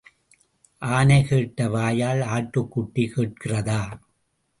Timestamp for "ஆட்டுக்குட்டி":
2.35-3.05